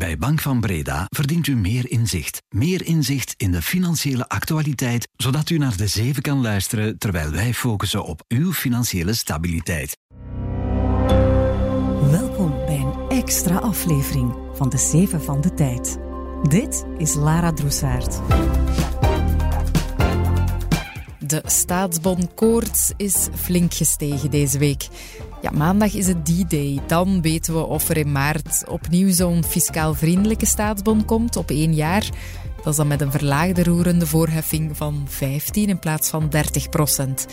[0.00, 2.42] Bij Bank van Breda verdient u meer inzicht.
[2.48, 7.54] Meer inzicht in de financiële actualiteit, zodat u naar de zeven kan luisteren terwijl wij
[7.54, 9.96] focussen op uw financiële stabiliteit.
[12.10, 15.98] Welkom bij een extra aflevering van de Zeven van de Tijd.
[16.48, 18.20] Dit is Lara Droesaert.
[21.18, 24.88] De staatsbonkoorts is flink gestegen deze week.
[25.42, 26.80] Ja, maandag is het die day.
[26.86, 31.74] Dan weten we of er in maart opnieuw zo'n fiscaal vriendelijke staatsbon komt op één
[31.74, 32.10] jaar.
[32.56, 37.26] Dat is dan met een verlaagde roerende voorheffing van 15 in plaats van 30 procent.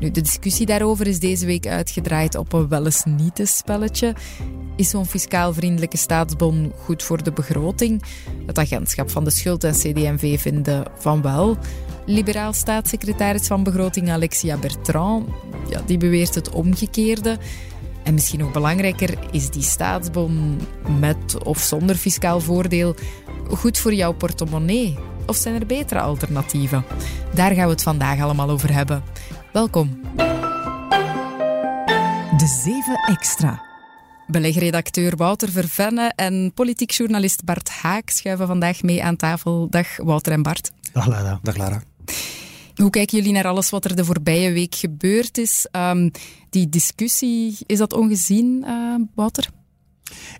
[0.00, 4.14] Nu, de discussie daarover is deze week uitgedraaid op een wel eens niet spelletje.
[4.76, 8.02] Is zo'n fiscaal vriendelijke staatsbon goed voor de begroting?
[8.46, 11.58] Het agentschap van de schuld en CD&V vinden van wel.
[12.06, 15.28] Liberaal staatssecretaris van Begroting Alexia Bertrand,
[15.68, 17.38] ja, die beweert het omgekeerde.
[18.02, 20.60] En misschien nog belangrijker, is die staatsbon
[21.00, 22.94] met of zonder fiscaal voordeel
[23.48, 24.98] goed voor jouw portemonnee?
[25.26, 26.84] Of zijn er betere alternatieven?
[27.34, 29.02] Daar gaan we het vandaag allemaal over hebben.
[29.52, 30.00] Welkom.
[32.36, 33.62] De 7 extra.
[34.26, 39.66] Belegredacteur Wouter Vervenne en politiek journalist Bart Haak schuiven vandaag mee aan tafel.
[39.70, 40.70] Dag Wouter en Bart.
[40.92, 41.38] Dag Lara.
[41.42, 41.82] Dag Lara.
[42.74, 45.66] Hoe kijken jullie naar alles wat er de voorbije week gebeurd is?
[45.72, 46.10] Um,
[46.50, 49.48] die discussie, is dat ongezien, uh, Wouter?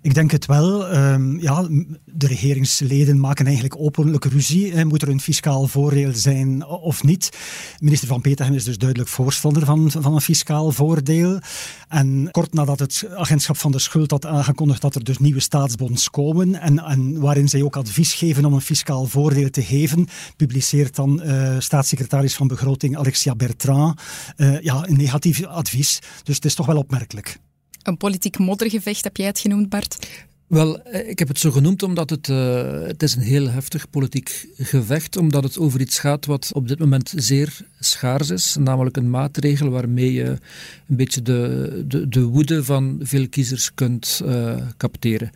[0.01, 0.95] Ik denk het wel.
[0.95, 1.67] Um, ja,
[2.05, 4.73] de regeringsleden maken eigenlijk openlijk ruzie.
[4.73, 4.85] Hè.
[4.85, 7.29] Moet er een fiscaal voordeel zijn of niet?
[7.79, 11.39] Minister Van Petegem is dus duidelijk voorstander van, van een fiscaal voordeel.
[11.87, 16.09] En kort nadat het agentschap van de schuld had aangekondigd dat er dus nieuwe staatsbonds
[16.09, 20.95] komen en, en waarin zij ook advies geven om een fiscaal voordeel te geven, publiceert
[20.95, 24.01] dan uh, staatssecretaris van Begroting Alexia Bertrand
[24.37, 25.99] uh, ja, een negatief advies.
[26.23, 27.39] Dus het is toch wel opmerkelijk.
[27.85, 30.07] Een politiek moddergevecht heb jij het genoemd, Bart?
[30.47, 33.89] Wel, eh, ik heb het zo genoemd omdat het, uh, het is een heel heftig
[33.89, 38.97] politiek gevecht, omdat het over iets gaat wat op dit moment zeer schaars is, namelijk
[38.97, 40.25] een maatregel waarmee je
[40.87, 45.31] een beetje de, de, de woede van veel kiezers kunt uh, capteren.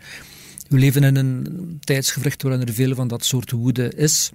[0.67, 4.31] We leven in een tijdsgevricht waarin er veel van dat soort woede is.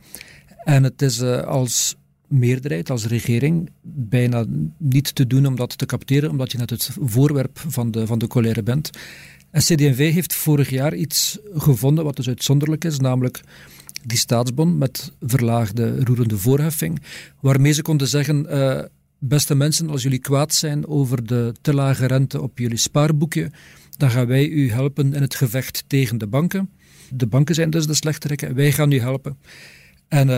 [0.64, 1.94] En het is als
[2.38, 4.44] meerderheid, als regering, bijna
[4.78, 8.18] niet te doen om dat te capteren, omdat je net het voorwerp van de, van
[8.18, 8.90] de colère bent.
[9.50, 13.40] En CD&V heeft vorig jaar iets gevonden wat dus uitzonderlijk is, namelijk
[14.04, 17.02] die staatsbon met verlaagde roerende voorheffing,
[17.40, 18.80] waarmee ze konden zeggen, uh,
[19.18, 23.50] beste mensen, als jullie kwaad zijn over de te lage rente op jullie spaarboekje,
[23.96, 26.70] dan gaan wij u helpen in het gevecht tegen de banken.
[27.10, 29.38] De banken zijn dus de slechterikken, wij gaan u helpen.
[30.14, 30.34] En uh,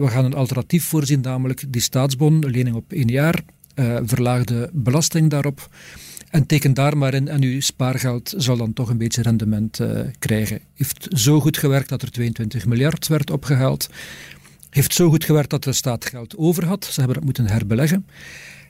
[0.00, 3.40] we gaan een alternatief voorzien, namelijk die staatsbon, lening op één jaar,
[3.74, 5.68] uh, verlaagde belasting daarop.
[6.30, 10.00] En teken daar maar in en uw spaargeld zal dan toch een beetje rendement uh,
[10.18, 10.60] krijgen.
[10.74, 13.90] Heeft zo goed gewerkt dat er 22 miljard werd opgehaald.
[14.70, 16.84] Heeft zo goed gewerkt dat de staat geld over had.
[16.84, 18.06] Ze hebben dat moeten herbeleggen.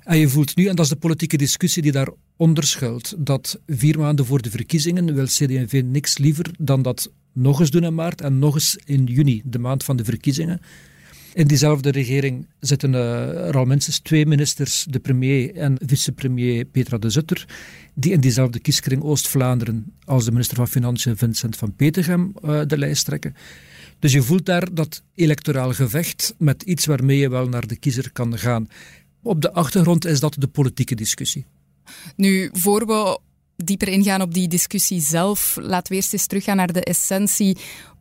[0.09, 3.99] En je voelt nu, en dat is de politieke discussie die daaronder schuilt, dat vier
[3.99, 8.21] maanden voor de verkiezingen wil CD&V niks liever dan dat nog eens doen in maart
[8.21, 10.61] en nog eens in juni, de maand van de verkiezingen.
[11.35, 16.99] In diezelfde regering zitten uh, er al minstens twee ministers, de premier en vicepremier Petra
[16.99, 17.45] de Zutter,
[17.95, 22.79] die in diezelfde kieskring Oost-Vlaanderen als de minister van Financiën Vincent van Petegem uh, de
[22.79, 23.35] lijst trekken.
[23.99, 28.13] Dus je voelt daar dat electoraal gevecht met iets waarmee je wel naar de kiezer
[28.13, 28.69] kan gaan.
[29.29, 31.47] Op de achtergrond is dat de politieke discussie.
[32.17, 33.19] Nu, voor we
[33.57, 37.57] dieper ingaan op die discussie zelf, laten we eerst eens teruggaan naar de essentie.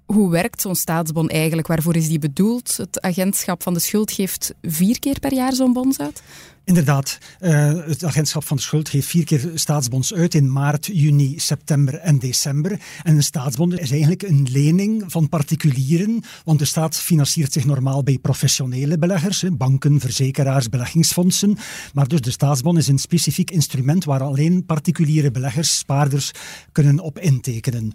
[0.07, 1.67] Hoe werkt zo'n staatsbon eigenlijk?
[1.67, 2.77] Waarvoor is die bedoeld?
[2.77, 6.21] Het agentschap van de schuld geeft vier keer per jaar zo'n bons uit?
[6.63, 11.39] Inderdaad, uh, het agentschap van de schuld geeft vier keer staatsbonds uit in maart, juni,
[11.39, 12.79] september en december.
[13.03, 18.03] En een staatsbond is eigenlijk een lening van particulieren, want de staat financiert zich normaal
[18.03, 21.57] bij professionele beleggers, banken, verzekeraars, beleggingsfondsen.
[21.93, 26.31] Maar dus de staatsbond is een specifiek instrument waar alleen particuliere beleggers, spaarders,
[26.71, 27.93] kunnen op intekenen.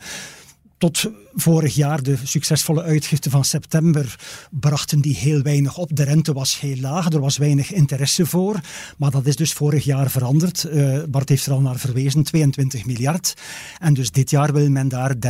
[0.83, 4.17] Tot vorig jaar, de succesvolle uitgifte van september,
[4.51, 5.97] brachten die heel weinig op.
[5.97, 8.61] De rente was heel laag, er was weinig interesse voor.
[8.99, 10.67] Maar dat is dus vorig jaar veranderd.
[10.73, 13.35] Uh, Bart heeft er al naar verwezen, 22 miljard.
[13.79, 15.21] En dus dit jaar wil men daar 13,5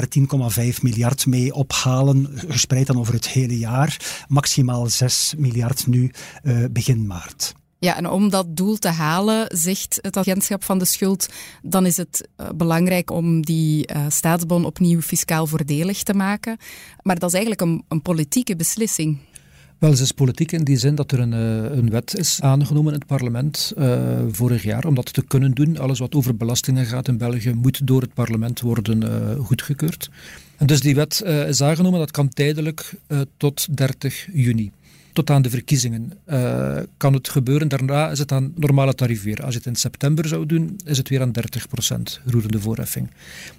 [0.83, 4.25] miljard mee ophalen, gespreid dan over het hele jaar.
[4.29, 6.11] Maximaal 6 miljard nu
[6.43, 7.55] uh, begin maart.
[7.83, 11.29] Ja, en om dat doel te halen, zegt het agentschap van de schuld,
[11.63, 16.57] dan is het uh, belangrijk om die uh, staatsbon opnieuw fiscaal voordelig te maken.
[17.03, 19.19] Maar dat is eigenlijk een, een politieke beslissing.
[19.79, 22.93] Wel, ze is politiek in die zin dat er een, eh, een wet is aangenomen
[22.93, 23.73] in het parlement
[24.31, 25.79] vorig jaar om dat te kunnen doen.
[25.79, 30.11] Alles wat over belastingen gaat in België moet door het parlement worden goedgekeurd.
[30.57, 32.95] En dus die wet is aangenomen, dat kan tijdelijk
[33.37, 34.73] tot 30 juni.
[35.13, 36.13] Tot aan de verkiezingen
[36.97, 37.69] kan het gebeuren.
[37.69, 39.43] Daarna is het aan normale tarief weer.
[39.43, 41.33] Als je het in september zou doen, is het weer aan
[42.19, 43.11] 30% roerende voorheffing.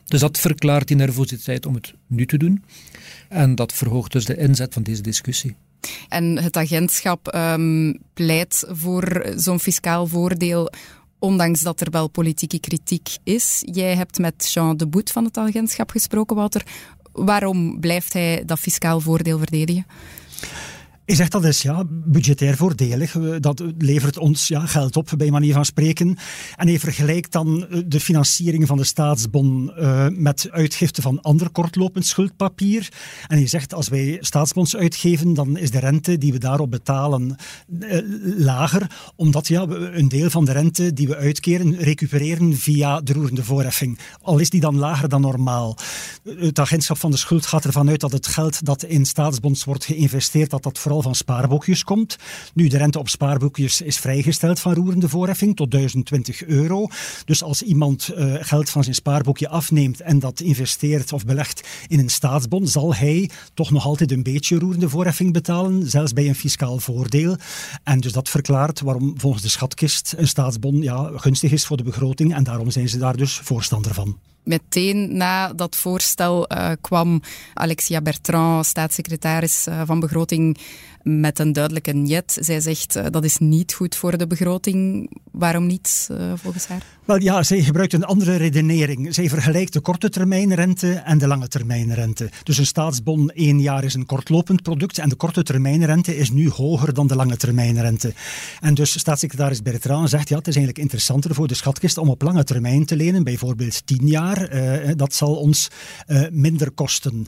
[0.05, 2.63] Dus dat verklaart die nervositeit om het nu te doen.
[3.29, 5.55] En dat verhoogt dus de inzet van deze discussie.
[6.09, 10.69] En het agentschap um, pleit voor zo'n fiscaal voordeel
[11.19, 13.61] ondanks dat er wel politieke kritiek is.
[13.71, 16.65] Jij hebt met Jean de Boet van het agentschap gesproken, Wouter.
[17.11, 19.85] Waarom blijft hij dat fiscaal voordeel verdedigen?
[21.05, 23.17] Hij zegt dat is ja, budgetair voordelig.
[23.39, 26.17] Dat levert ons ja, geld op, bij manier van spreken.
[26.55, 31.50] En hij vergelijkt dan eh, de financiering van de staatsbon uh, met uitgifte van ander
[31.50, 32.89] kortlopend schuldpapier.
[33.27, 37.35] En hij zegt als wij staatsbonds uitgeven, dan is de rente die we daarop betalen
[38.38, 39.11] lager.
[39.15, 43.44] Omdat ja, we een deel van de rente die we uitkeren recupereren via de roerende
[43.44, 44.00] voorheffing.
[44.21, 45.77] Al is die dan lager dan normaal.
[46.38, 49.85] Het agentschap van de schuld gaat ervan uit dat het geld dat in staatsbonds wordt
[49.85, 52.17] geïnvesteerd, dat dat vooral van spaarboekjes komt.
[52.53, 56.87] Nu, de rente op spaarboekjes is vrijgesteld van roerende voorheffing tot 1020 euro.
[57.25, 61.99] Dus als iemand uh, geld van zijn spaarboekje afneemt en dat investeert of belegt in
[61.99, 66.35] een staatsbond, zal hij toch nog altijd een beetje roerende voorheffing betalen, zelfs bij een
[66.35, 67.37] fiscaal voordeel.
[67.83, 71.83] En dus dat verklaart waarom volgens de schatkist een staatsbond ja, gunstig is voor de
[71.83, 74.32] begroting en daarom zijn ze daar dus voorstander van.
[74.43, 77.21] Meteen na dat voorstel uh, kwam
[77.53, 80.57] Alexia Bertrand, staatssecretaris uh, van Begroting,
[81.03, 82.38] met een duidelijke niet.
[82.39, 85.09] Zij zegt uh, dat is niet goed voor de begroting.
[85.31, 86.83] Waarom niet, volgens haar?
[87.05, 89.13] Wel ja, zij gebruikt een andere redenering.
[89.13, 92.29] Zij vergelijkt de korte termijn rente en de lange termijn rente.
[92.44, 96.31] Dus een staatsbon één jaar is een kortlopend product en de korte termijn rente is
[96.31, 98.13] nu hoger dan de lange termijn rente.
[98.61, 102.21] En dus staatssecretaris Bertrand zegt ja, het is eigenlijk interessanter voor de schatkist om op
[102.21, 105.67] lange termijn te lenen, bijvoorbeeld tien jaar uh, dat zal ons
[106.31, 107.25] minder kosten.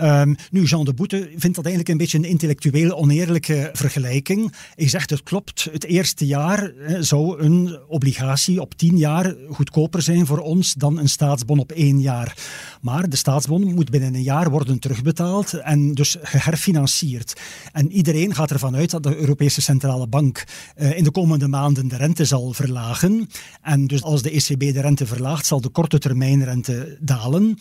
[0.00, 4.52] Um, nu, Jean de Boete vindt dat eigenlijk een beetje een intellectueel oneerlijke vergelijking.
[4.74, 10.26] Hij zegt het klopt, het eerste jaar zou een obligatie op tien jaar goedkoper zijn
[10.26, 12.36] voor ons dan een staatsbon op één jaar.
[12.80, 17.40] Maar de staatsbon moet binnen een jaar worden terugbetaald en dus geherfinancierd.
[17.72, 20.44] En iedereen gaat ervan uit dat de Europese Centrale Bank
[20.76, 23.28] in de komende maanden de rente zal verlagen.
[23.62, 27.58] En dus als de ECB de rente verlaagt, zal de korte termijn rente dalen.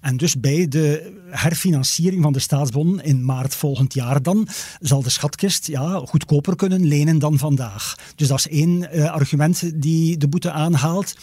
[0.00, 4.48] En dus bij de herfinanciering van de staatsbon in maart volgend jaar dan
[4.90, 7.94] zal de schatkist ja, goedkoper kunnen lenen dan vandaag.
[8.14, 11.14] Dus dat is één uh, argument die de boete aanhaalt.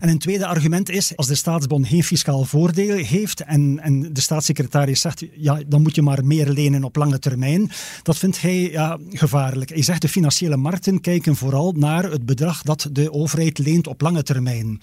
[0.00, 4.20] En een tweede argument is, als de staatsbon geen fiscaal voordeel heeft en, en de
[4.20, 7.70] staatssecretaris zegt, ja, dan moet je maar meer lenen op lange termijn,
[8.02, 9.68] dat vindt hij ja, gevaarlijk.
[9.68, 14.00] Hij zegt, de financiële markten kijken vooral naar het bedrag dat de overheid leent op
[14.00, 14.80] lange termijn.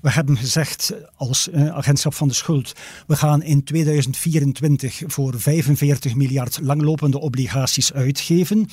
[0.00, 2.72] We hebben gezegd, als uh, agentschap van de schuld.
[3.06, 7.60] We gaan in 2024 voor 45 miljard langlopende obligaties
[7.94, 8.68] uitgeven.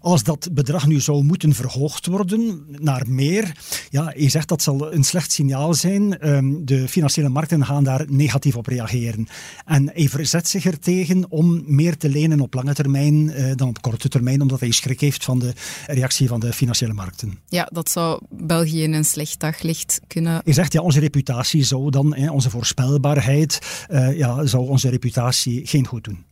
[0.00, 3.56] Als dat bedrag nu zou moeten verhoogd worden naar meer,
[3.90, 6.28] ja, je zegt dat zal een slecht signaal zijn.
[6.28, 9.28] Um, de financiële markten gaan daar negatief op reageren.
[9.64, 13.68] En hij verzet zich er tegen om meer te lenen op lange termijn uh, dan
[13.68, 15.52] op korte termijn, omdat hij schrik heeft van de
[15.86, 17.38] reactie van de financiële markten.
[17.46, 20.40] Ja, dat zou België in een slecht daglicht kunnen...
[20.44, 25.86] Je zegt, ja, onze reputatie zou dan, onze voorspelbaarheid, uh, ja, zou onze reputatie geen
[25.86, 26.26] goed doen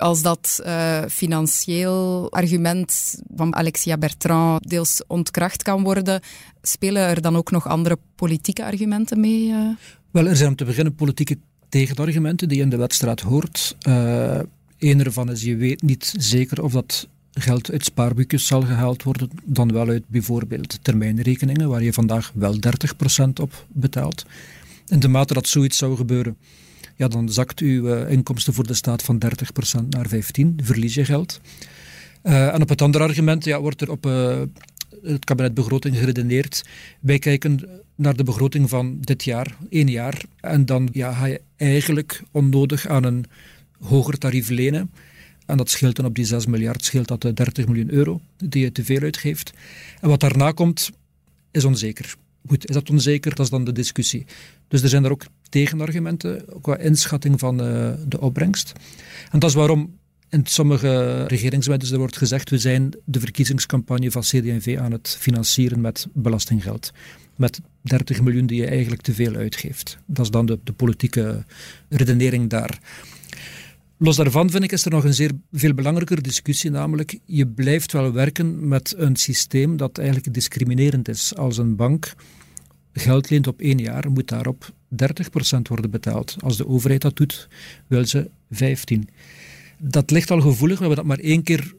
[0.00, 6.20] als dat uh, financieel argument van Alexia Bertrand deels ontkracht kan worden,
[6.62, 9.48] spelen er dan ook nog andere politieke argumenten mee?
[9.48, 9.68] Uh?
[10.10, 11.38] Wel, er zijn om te beginnen politieke
[11.68, 13.76] tegenargumenten die je in de wedstrijd hoort.
[13.88, 14.38] Uh,
[14.78, 19.30] een ervan is, je weet niet zeker of dat geld uit spaarboekjes zal gehaald worden,
[19.44, 22.58] dan wel uit bijvoorbeeld termijnrekeningen, waar je vandaag wel 30%
[23.40, 24.24] op betaalt.
[24.88, 26.36] In de mate dat zoiets zou gebeuren,
[27.00, 29.22] ja, dan zakt uw uh, inkomsten voor de staat van
[29.84, 30.18] 30% naar 15%,
[30.56, 31.40] verlies je geld.
[32.22, 34.40] Uh, en op het andere argument ja, wordt er op uh,
[35.02, 36.64] het kabinet begroting geredeneerd.
[37.00, 41.40] Wij kijken naar de begroting van dit jaar, één jaar, en dan ja, ga je
[41.56, 43.24] eigenlijk onnodig aan een
[43.80, 44.90] hoger tarief lenen.
[45.46, 48.72] En dat scheelt dan op die 6 miljard, scheelt dat 30 miljoen euro die je
[48.72, 49.52] te veel uitgeeft.
[50.00, 50.90] En wat daarna komt,
[51.50, 52.14] is onzeker.
[52.46, 53.34] Goed, is dat onzeker?
[53.34, 54.26] Dat is dan de discussie.
[54.68, 58.72] Dus er zijn er ook tegenargumenten qua inschatting van uh, de opbrengst.
[59.30, 64.22] En dat is waarom in sommige regeringswetten er wordt gezegd we zijn de verkiezingscampagne van
[64.22, 66.92] CD&V aan het financieren met belastinggeld.
[67.36, 69.98] Met 30 miljoen die je eigenlijk te veel uitgeeft.
[70.06, 71.44] Dat is dan de, de politieke
[71.88, 72.78] redenering daar.
[74.02, 77.92] Los daarvan vind ik is er nog een zeer veel belangrijker discussie, namelijk je blijft
[77.92, 81.36] wel werken met een systeem dat eigenlijk discriminerend is.
[81.36, 82.14] Als een bank
[82.92, 86.36] geld leent op één jaar, moet daarop 30% worden betaald.
[86.38, 87.48] Als de overheid dat doet,
[87.86, 88.58] wil ze 15%.
[89.78, 90.78] Dat ligt al gevoelig.
[90.78, 91.74] We hebben dat maar één keer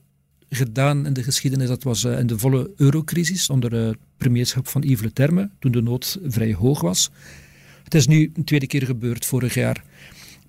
[0.49, 1.67] gedaan in de geschiedenis.
[1.67, 5.71] Dat was eh, in de volle eurocrisis onder het premierschap van Yves Le Terme, toen
[5.71, 7.09] de nood vrij hoog was.
[7.83, 9.83] Het is nu een tweede keer gebeurd, vorig jaar.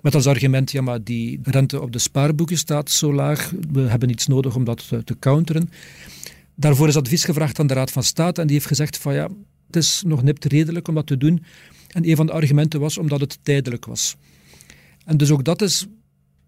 [0.01, 3.53] Met als argument, ja, maar die rente op de spaarboeken staat zo laag.
[3.71, 5.69] We hebben iets nodig om dat te counteren.
[6.55, 9.29] Daarvoor is advies gevraagd aan de Raad van State en die heeft gezegd van ja,
[9.73, 11.43] het is nog nipt redelijk om dat te doen.
[11.87, 14.15] En een van de argumenten was omdat het tijdelijk was.
[15.05, 15.85] En dus ook dat is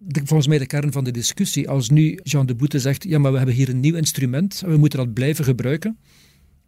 [0.09, 1.69] volgens mij de kern van de discussie.
[1.69, 4.71] Als nu Jean de Boete zegt, ja, maar we hebben hier een nieuw instrument en
[4.71, 5.97] we moeten dat blijven gebruiken.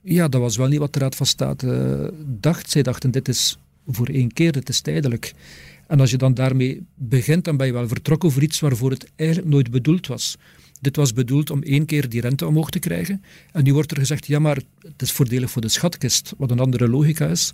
[0.01, 2.69] Ja, dat was wel niet wat de Raad van State uh, dacht.
[2.69, 5.33] Zij dachten, dit is voor één keer, dit is tijdelijk.
[5.87, 9.11] En als je dan daarmee begint, dan ben je wel vertrokken voor iets waarvoor het
[9.15, 10.37] eigenlijk nooit bedoeld was.
[10.81, 13.23] Dit was bedoeld om één keer die rente omhoog te krijgen.
[13.51, 16.59] En nu wordt er gezegd, ja, maar het is voordelig voor de schatkist, wat een
[16.59, 17.53] andere logica is.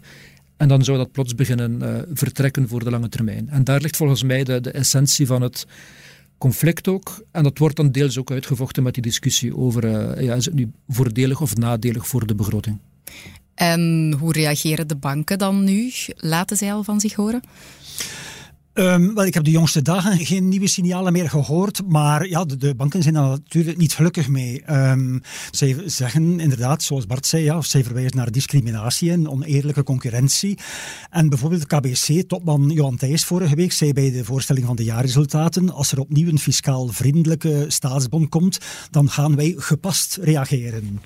[0.57, 3.49] En dan zou dat plots beginnen uh, vertrekken voor de lange termijn.
[3.49, 5.65] En daar ligt volgens mij de, de essentie van het
[6.37, 7.25] conflict ook.
[7.31, 10.53] En dat wordt dan deels ook uitgevochten met die discussie over, uh, ja, is het
[10.53, 12.79] nu voordelig of nadelig voor de begroting.
[13.55, 15.91] En hoe reageren de banken dan nu?
[16.15, 17.41] Laten zij al van zich horen?
[18.73, 22.57] Um, wel, ik heb de jongste dagen geen nieuwe signalen meer gehoord, maar ja, de,
[22.57, 24.63] de banken zijn daar natuurlijk niet gelukkig mee.
[24.71, 30.57] Um, zij zeggen inderdaad, zoals Bart zei, ja, zij verwijzen naar discriminatie en oneerlijke concurrentie.
[31.09, 35.91] En bijvoorbeeld KBC-topman Johan Thijs vorige week zei bij de voorstelling van de jaarresultaten, als
[35.91, 38.57] er opnieuw een fiscaal vriendelijke staatsbond komt,
[38.91, 40.99] dan gaan wij gepast reageren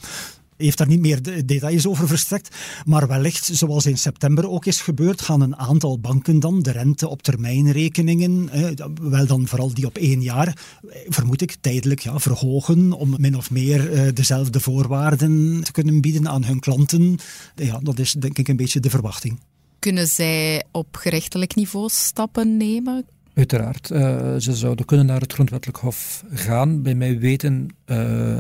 [0.58, 2.56] heeft daar niet meer details over verstrekt.
[2.86, 7.08] Maar wellicht, zoals in september ook is gebeurd, gaan een aantal banken dan de rente
[7.08, 12.20] op termijnrekeningen, eh, wel dan vooral die op één jaar, eh, vermoed ik, tijdelijk ja,
[12.20, 17.18] verhogen om min of meer eh, dezelfde voorwaarden te kunnen bieden aan hun klanten.
[17.56, 19.40] Ja, dat is denk ik een beetje de verwachting.
[19.80, 23.06] Kunnen zij op gerechtelijk niveau stappen nemen?
[23.34, 23.90] Uiteraard.
[23.90, 26.82] Uh, ze zouden kunnen naar het grondwettelijk hof gaan.
[26.82, 27.98] Bij mij weten uh,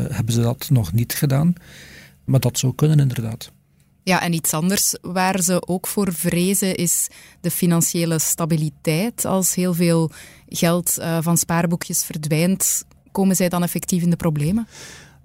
[0.09, 1.53] hebben ze dat nog niet gedaan.
[2.27, 3.51] Maar dat zou kunnen, inderdaad.
[4.03, 7.07] Ja, en iets anders waar ze ook voor vrezen is
[7.41, 9.25] de financiële stabiliteit.
[9.25, 10.11] Als heel veel
[10.47, 14.67] geld uh, van spaarboekjes verdwijnt, komen zij dan effectief in de problemen?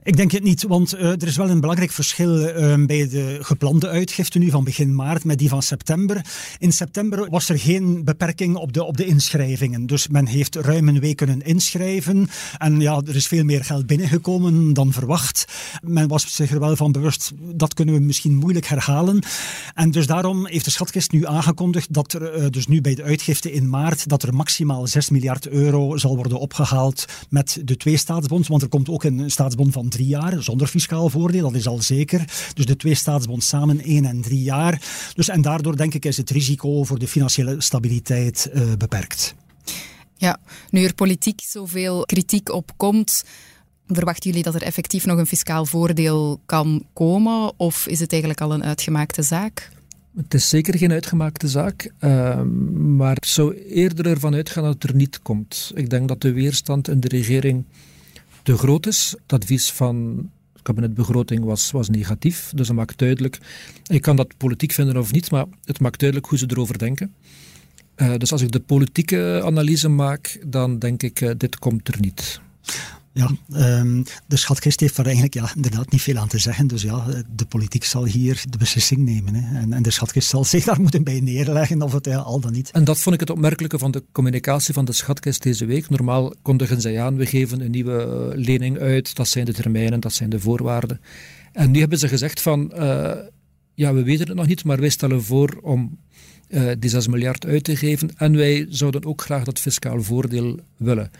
[0.05, 3.39] Ik denk het niet, want uh, er is wel een belangrijk verschil uh, bij de
[3.41, 6.25] geplande uitgifte nu van begin maart met die van september.
[6.59, 9.87] In september was er geen beperking op de, op de inschrijvingen.
[9.87, 12.29] Dus men heeft ruim een week kunnen inschrijven.
[12.59, 15.45] En ja, er is veel meer geld binnengekomen dan verwacht.
[15.83, 19.23] Men was zich er wel van bewust, dat kunnen we misschien moeilijk herhalen.
[19.75, 23.03] En dus daarom heeft de schatkist nu aangekondigd dat er uh, dus nu bij de
[23.03, 27.97] uitgifte in maart, dat er maximaal 6 miljard euro zal worden opgehaald met de twee
[27.97, 28.49] staatsbonds.
[28.49, 31.83] Want er komt ook een staatsbond van drie jaar, zonder fiscaal voordeel, dat is al
[31.83, 32.25] zeker.
[32.55, 34.83] Dus de twee staatsbonds samen één en drie jaar.
[35.15, 39.35] Dus, en daardoor denk ik is het risico voor de financiële stabiliteit uh, beperkt.
[40.17, 40.39] Ja,
[40.71, 43.25] nu er politiek zoveel kritiek op komt,
[43.87, 47.59] verwachten jullie dat er effectief nog een fiscaal voordeel kan komen?
[47.59, 49.71] Of is het eigenlijk al een uitgemaakte zaak?
[50.17, 54.85] Het is zeker geen uitgemaakte zaak, uh, maar het zou eerder ervan uitgaan dat het
[54.85, 55.73] er niet komt.
[55.75, 57.65] Ik denk dat de weerstand in de regering
[58.43, 59.15] te groot is.
[59.23, 60.17] Het advies van
[60.53, 62.53] het kabinet begroting was, was negatief.
[62.55, 63.39] Dus dat maakt duidelijk,
[63.87, 67.15] ik kan dat politiek vinden of niet, maar het maakt duidelijk hoe ze erover denken.
[67.97, 72.01] Uh, dus als ik de politieke analyse maak, dan denk ik, uh, dit komt er
[72.01, 72.41] niet.
[73.15, 73.31] Ja,
[73.79, 76.67] um, de schatkist heeft daar eigenlijk ja, inderdaad niet veel aan te zeggen.
[76.67, 77.05] Dus ja,
[77.35, 79.35] de politiek zal hier de beslissing nemen.
[79.35, 79.61] Hè.
[79.61, 82.53] En, en, de schatkist zal zich daar moeten bij neerleggen, of het ja, al dan
[82.53, 82.71] niet.
[82.71, 85.89] En dat vond ik het opmerkelijke van de communicatie van de schatkist deze week.
[85.89, 89.17] Normaal kondigen zij aan, we geven een nieuwe eh, lening uit.
[89.17, 91.01] Dat zijn de termijnen, dat zijn de voorwaarden.
[91.53, 92.73] En nu hebben ze gezegd van,
[93.75, 95.99] ja, we weten het nog niet, maar wij stellen voor om
[96.49, 98.11] uh, die 6 miljard uit te geven.
[98.17, 101.11] En wij zouden ook graag dat fiscaal voordeel willen.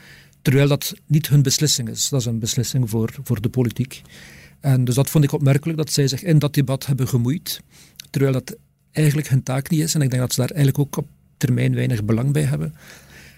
[0.43, 2.09] Terwijl dat niet hun beslissing is.
[2.09, 4.01] Dat is een beslissing voor, voor de politiek.
[4.59, 7.61] En dus dat vond ik opmerkelijk dat zij zich in dat debat hebben gemoeid.
[8.09, 8.55] Terwijl dat
[8.91, 9.95] eigenlijk hun taak niet is.
[9.95, 11.07] En ik denk dat ze daar eigenlijk ook op
[11.37, 12.75] termijn weinig belang bij hebben.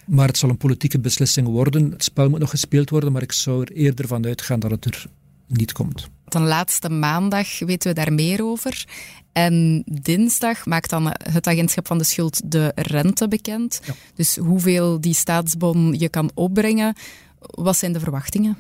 [0.06, 1.92] Maar het zal een politieke beslissing worden.
[1.92, 4.86] Het spel moet nog gespeeld worden, maar ik zou er eerder van uitgaan dat het
[4.86, 5.06] er
[5.48, 6.08] niet komt.
[6.26, 8.86] Dan laatste maandag weten we daar meer over.
[9.32, 13.82] En dinsdag maakt dan het agentschap van de schuld de rente bekend.
[14.16, 16.96] Dus hoeveel die staatsbon je kan opbrengen.
[17.40, 18.58] Wat zijn de verwachtingen?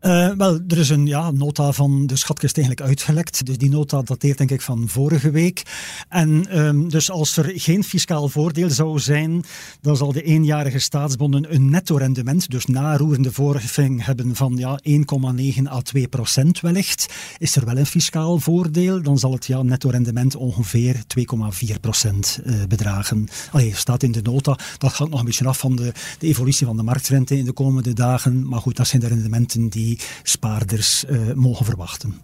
[0.00, 3.46] Uh, wel, er is een ja, nota van de schatkist eigenlijk uitgelekt.
[3.46, 5.62] Dus die nota dateert denk ik van vorige week.
[6.08, 9.44] En um, dus als er geen fiscaal voordeel zou zijn,
[9.80, 15.80] dan zal de eenjarige staatsbonden een netto-rendement, dus naroerende voorheffing, hebben van ja, 1,9 à
[15.80, 17.06] 2 procent wellicht.
[17.38, 22.54] Is er wel een fiscaal voordeel, dan zal het ja, netto-rendement ongeveer 2,4 procent uh,
[22.68, 23.28] bedragen.
[23.52, 24.58] Allee, staat in de nota.
[24.78, 27.52] Dat hangt nog een beetje af van de, de evolutie van de marktrente in de
[27.52, 28.48] komende dagen.
[28.48, 29.89] Maar goed, dat zijn de rendementen die
[30.22, 32.14] spaarders uh, mogen verwachten.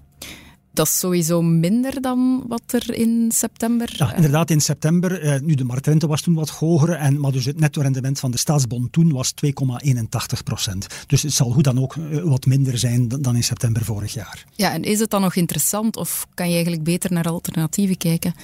[0.76, 3.94] Dat is sowieso minder dan wat er in september...
[3.96, 5.24] Ja, inderdaad, in september.
[5.24, 8.38] Uh, nu, de marktrente was toen wat hoger, en, maar dus het netto-rendement van de
[8.38, 10.86] staatsbond toen was 2,81 procent.
[11.06, 14.14] Dus het zal hoe dan ook uh, wat minder zijn dan, dan in september vorig
[14.14, 14.44] jaar.
[14.54, 18.34] Ja, en is het dan nog interessant of kan je eigenlijk beter naar alternatieven kijken?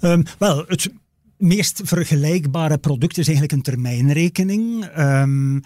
[0.00, 0.90] Um, wel, het
[1.36, 4.88] meest vergelijkbare product is eigenlijk een termijnrekening.
[4.98, 5.62] Um,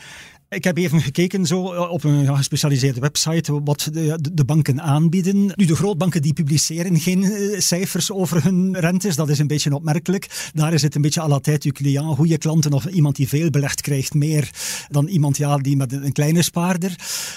[0.54, 5.52] ik heb even gekeken zo eh, op een gespecialiseerde website wat de, de, banken aanbieden.
[5.54, 9.16] Nu, de grootbanken die publiceren geen uh, cijfers over hun rentes.
[9.16, 10.50] Dat is een beetje opmerkelijk.
[10.54, 12.16] Daar is het een beetje à la tête du client.
[12.16, 14.50] Goede klanten of iemand die veel belegt krijgt meer
[14.90, 16.94] dan iemand ja, die met een, kleine spaarder.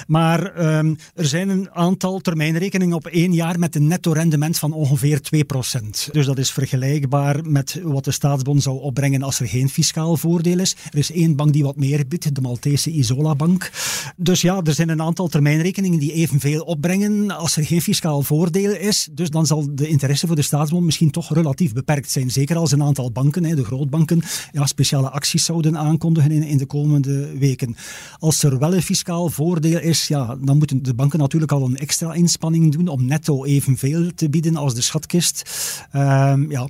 [0.08, 4.74] Maar um, er zijn een aantal termijnrekeningen op één jaar met een netto rendement van
[4.74, 6.12] ongeveer 2%.
[6.12, 10.60] Dus dat is vergelijkbaar met wat de staatsbond zou opbrengen als er geen fiscaal voordeel
[10.60, 10.76] is.
[10.92, 13.72] Er is één bank die wat meer biedt, de Maltese Isolabank.
[14.18, 18.76] Dus ja, er zijn een aantal termijnrekeningen die evenveel opbrengen als er geen fiscaal voordeel
[18.76, 19.10] is.
[19.12, 22.32] Dus dan zal de interesse voor de staatsbond misschien toch relatief beperkt zijn.
[22.32, 24.22] Zeker als een aantal banken, de grootbanken,
[24.52, 27.76] ja, speciale acties zouden aankondigen in, de komende weken.
[28.20, 31.78] Als er wel een fiscaal voordeel is, ja, dan moeten de banken natuurlijk al een
[31.78, 35.50] extra inspanning doen om netto evenveel te bieden als de schatkist.
[35.96, 36.68] Um, ja.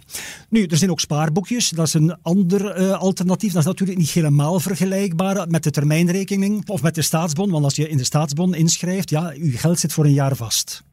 [0.49, 1.69] Nu, er zijn ook spaarboekjes.
[1.69, 3.51] Dat is een ander uh, alternatief.
[3.51, 6.26] Dat is natuurlijk niet helemaal vergelijkbaar met de termijnrekening
[6.65, 9.93] of met de staatsbon, want als je in de staatsbon inschrijft, ja, je geld zit
[9.93, 10.83] voor een jaar vast.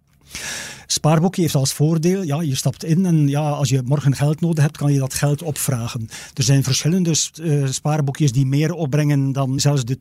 [0.86, 4.64] Spaarboekje heeft als voordeel, ja, je stapt in en ja, als je morgen geld nodig
[4.64, 6.08] hebt, kan je dat geld opvragen.
[6.34, 9.98] Er zijn verschillende uh, spaarboekjes die meer opbrengen dan zelfs de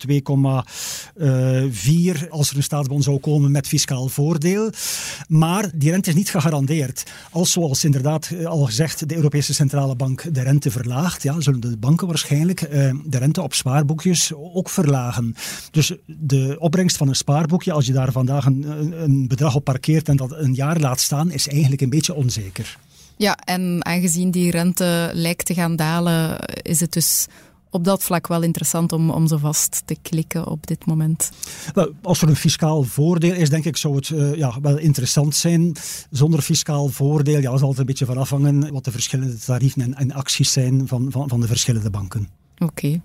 [2.23, 4.69] 2,4 als er een staatsbond zou komen met fiscaal voordeel.
[5.27, 7.03] Maar die rente is niet gegarandeerd.
[7.31, 11.59] Als zoals inderdaad eh, al gezegd de Europese Centrale Bank de rente verlaagt, ja, zullen
[11.59, 12.59] de banken waarschijnlijk
[13.05, 15.35] de rente op spaarboekjes ook verlagen.
[15.71, 18.65] Dus de opbrengst van een spaarboekje, als je daar vandaag een,
[19.03, 22.77] een bedrag op parkeert en dat een jaar laat staan, is eigenlijk een beetje onzeker.
[23.18, 27.27] Ja, en aangezien die rente lijkt te gaan dalen, is het dus
[27.70, 31.31] op dat vlak wel interessant om, om zo vast te klikken op dit moment?
[31.74, 35.36] Wel, als er een fiscaal voordeel is, denk ik, zou het uh, ja, wel interessant
[35.36, 35.75] zijn.
[36.09, 39.96] Zonder fiscaal voordeel ja, zal het een beetje van afhangen wat de verschillende tarieven en,
[39.96, 42.27] en acties zijn van, van, van de verschillende banken.
[42.57, 43.01] Oké.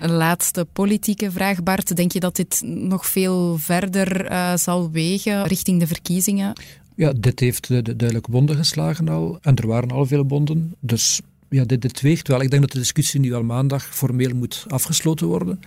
[0.00, 1.96] Een laatste politieke vraag, Bart.
[1.96, 6.52] Denk je dat dit nog veel verder uh, zal wegen richting de verkiezingen?
[6.98, 9.38] Ja, dit heeft de, de duidelijk bonden geslagen al.
[9.42, 10.74] En er waren al veel bonden.
[10.80, 12.42] Dus ja, dit, dit weegt wel.
[12.42, 15.60] Ik denk dat de discussie nu al maandag formeel moet afgesloten worden.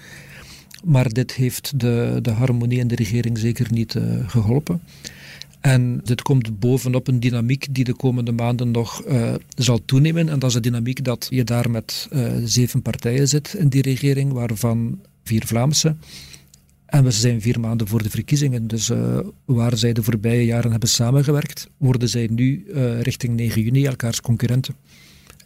[0.84, 4.82] Maar dit heeft de, de harmonie in de regering zeker niet uh, geholpen.
[5.60, 10.30] En dit komt bovenop een dynamiek die de komende maanden nog uh, zal toenemen.
[10.30, 13.82] En dat is de dynamiek dat je daar met uh, zeven partijen zit in die
[13.82, 15.96] regering, waarvan vier Vlaamse.
[16.91, 18.67] En we zijn vier maanden voor de verkiezingen.
[18.67, 22.65] Dus uh, waar zij de voorbije jaren hebben samengewerkt, worden zij nu
[23.01, 24.75] richting 9 juni elkaars concurrenten.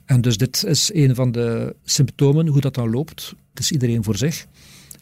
[0.06, 3.36] En dus dit is een van de symptomen, hoe dat dan loopt.
[3.50, 4.46] Het is iedereen voor zich.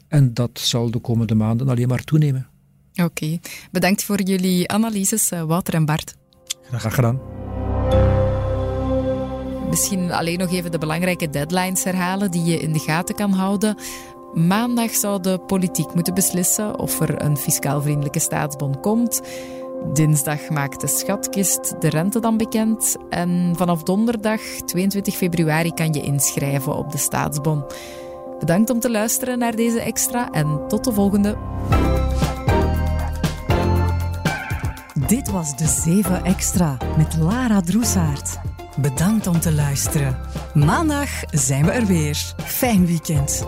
[0.07, 2.47] En dat zal de komende maanden alleen maar toenemen.
[2.95, 3.39] Oké,
[3.71, 6.15] bedankt voor jullie analyses, eh, Wouter en Bart.
[6.71, 7.19] Graag gedaan.
[9.69, 13.77] Misschien alleen nog even de belangrijke deadlines herhalen die je in de gaten kan houden.
[14.33, 19.21] Maandag zou de politiek moeten beslissen of er een fiscaal vriendelijke staatsbond komt.
[19.93, 22.95] Dinsdag maakt de schatkist de rente dan bekend.
[23.09, 27.63] En vanaf donderdag 22 februari kan je inschrijven op de staatsbon.
[28.39, 31.37] Bedankt om te luisteren naar deze extra en tot de volgende.
[35.07, 38.39] Dit was de 7 Extra met Lara Droesaert.
[38.77, 40.17] Bedankt om te luisteren.
[40.53, 42.33] Maandag zijn we er weer.
[42.37, 43.47] Fijn weekend.